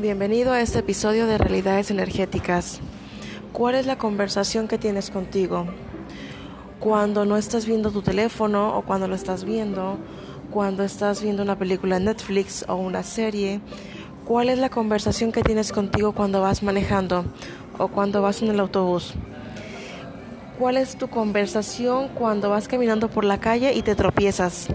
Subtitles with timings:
[0.00, 2.80] Bienvenido a este episodio de Realidades Energéticas.
[3.52, 5.66] ¿Cuál es la conversación que tienes contigo?
[6.78, 9.98] Cuando no estás viendo tu teléfono o cuando lo estás viendo,
[10.50, 13.60] cuando estás viendo una película en Netflix o una serie,
[14.24, 17.26] ¿cuál es la conversación que tienes contigo cuando vas manejando
[17.76, 19.12] o cuando vas en el autobús?
[20.58, 24.68] ¿Cuál es tu conversación cuando vas caminando por la calle y te tropiezas?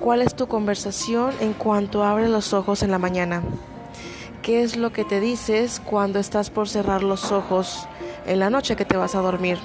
[0.00, 3.42] ¿Cuál es tu conversación en cuanto abres los ojos en la mañana?
[4.48, 7.86] ¿Qué es lo que te dices cuando estás por cerrar los ojos
[8.26, 9.58] en la noche que te vas a dormir?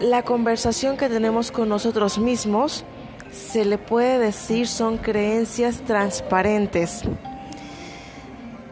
[0.00, 2.84] La conversación que tenemos con nosotros mismos
[3.30, 7.02] se le puede decir son creencias transparentes.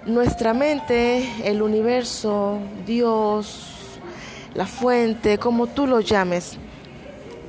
[0.07, 2.57] Nuestra mente, el universo,
[2.87, 3.67] Dios,
[4.55, 6.57] la fuente, como tú lo llames,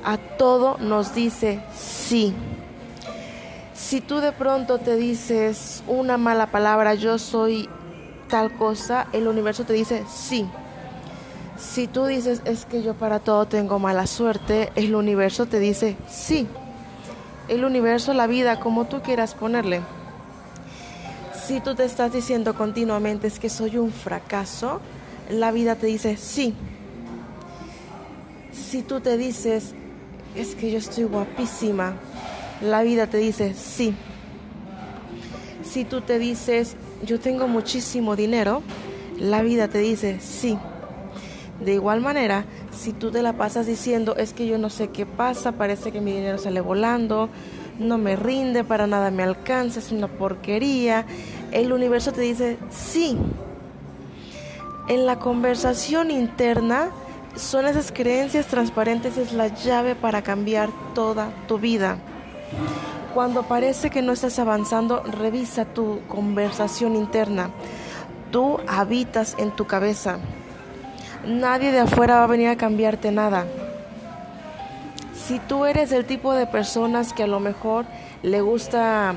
[0.04, 2.34] a todo nos dice sí.
[3.82, 7.68] Si tú de pronto te dices una mala palabra, yo soy
[8.28, 10.46] tal cosa, el universo te dice sí.
[11.58, 15.96] Si tú dices es que yo para todo tengo mala suerte, el universo te dice
[16.08, 16.46] sí.
[17.48, 19.82] El universo, la vida, como tú quieras ponerle.
[21.44, 24.80] Si tú te estás diciendo continuamente es que soy un fracaso,
[25.28, 26.54] la vida te dice sí.
[28.52, 29.74] Si tú te dices
[30.36, 31.94] es que yo estoy guapísima,
[32.62, 33.94] la vida te dice sí.
[35.62, 38.62] Si tú te dices, yo tengo muchísimo dinero,
[39.18, 40.58] la vida te dice sí.
[41.64, 42.44] De igual manera,
[42.76, 46.00] si tú te la pasas diciendo, es que yo no sé qué pasa, parece que
[46.00, 47.28] mi dinero sale volando,
[47.78, 51.06] no me rinde, para nada me alcanza, es una porquería,
[51.52, 53.16] el universo te dice sí.
[54.88, 56.90] En la conversación interna,
[57.36, 61.98] son esas creencias transparentes, es la llave para cambiar toda tu vida.
[63.14, 67.50] Cuando parece que no estás avanzando, revisa tu conversación interna.
[68.30, 70.18] Tú habitas en tu cabeza.
[71.26, 73.46] Nadie de afuera va a venir a cambiarte nada.
[75.14, 77.84] Si tú eres el tipo de personas que a lo mejor
[78.22, 79.14] le gusta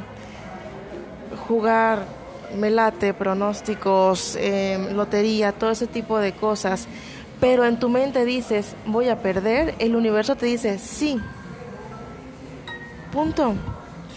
[1.47, 2.05] jugar
[2.55, 6.87] melate, pronósticos, eh, lotería, todo ese tipo de cosas,
[7.39, 11.19] pero en tu mente dices, voy a perder, el universo te dice, sí.
[13.15, 13.53] Punto.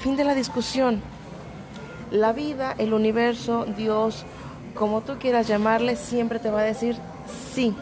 [0.02, 1.00] Fin de la discusión.
[2.10, 4.24] La vida, el universo, Dios,
[4.74, 6.96] como tú quieras llamarle, siempre te va a decir
[7.54, 7.76] sí.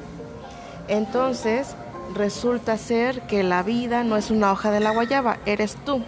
[0.88, 1.75] Entonces,
[2.15, 6.03] resulta ser que la vida no es una hoja de la guayaba, eres tú.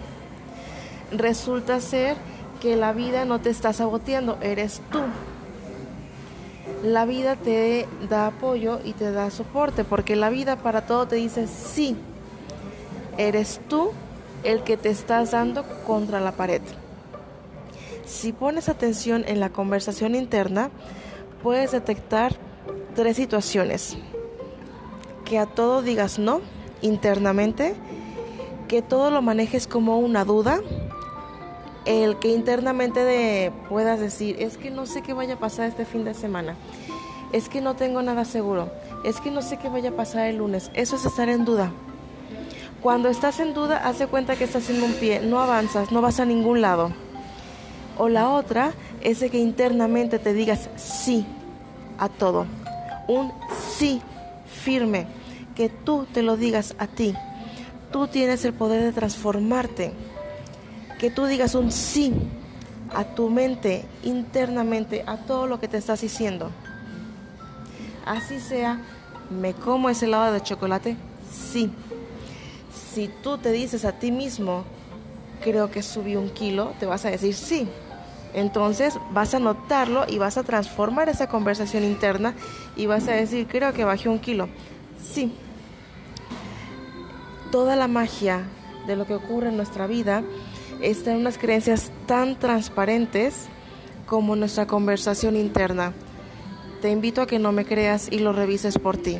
[1.11, 2.15] Resulta ser
[2.61, 4.99] que la vida no te está saboteando, eres tú
[6.83, 11.17] la vida te da apoyo y te da soporte, porque la vida para todo te
[11.17, 11.97] dice sí.
[13.17, 13.91] Eres tú
[14.43, 16.61] el que te estás dando contra la pared.
[18.05, 20.69] Si pones atención en la conversación interna,
[21.43, 22.35] puedes detectar
[22.95, 23.97] tres situaciones.
[25.25, 26.41] Que a todo digas no
[26.81, 27.75] internamente,
[28.67, 30.61] que todo lo manejes como una duda
[31.85, 36.03] el que internamente puedas decir, es que no sé qué vaya a pasar este fin
[36.03, 36.55] de semana,
[37.31, 38.71] es que no tengo nada seguro,
[39.03, 41.71] es que no sé qué vaya a pasar el lunes, eso es estar en duda.
[42.81, 46.21] Cuando estás en duda, haz cuenta que estás en un pie, no avanzas, no vas
[46.21, 46.91] a ningún lado.
[47.97, 51.25] O la otra es de que internamente te digas sí
[51.97, 52.45] a todo,
[53.09, 53.33] un
[53.77, 54.01] sí
[54.63, 55.07] firme,
[55.55, 57.13] que tú te lo digas a ti.
[57.91, 59.91] Tú tienes el poder de transformarte
[60.99, 62.13] que tú digas un sí
[62.93, 66.49] a tu mente internamente, a todo lo que te estás diciendo.
[68.05, 68.79] Así sea,
[69.29, 70.95] ¿me como ese helado de chocolate?
[71.29, 71.71] Sí.
[72.73, 74.63] Si tú te dices a ti mismo,
[75.43, 77.67] creo que subí un kilo, te vas a decir sí.
[78.33, 82.35] Entonces vas a notarlo y vas a transformar esa conversación interna
[82.75, 84.49] y vas a decir, creo que bajé un kilo.
[85.03, 85.33] Sí.
[87.51, 88.43] Toda la magia
[88.85, 90.23] de lo que ocurre en nuestra vida
[90.81, 93.47] están unas creencias tan transparentes
[94.05, 95.93] como nuestra conversación interna.
[96.81, 99.17] Te invito a que no me creas y lo revises por ti.